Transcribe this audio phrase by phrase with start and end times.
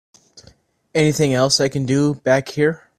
[0.95, 2.89] Anything I can do back here?